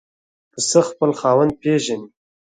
[0.51, 2.07] پسه خپل خاوند پېژني.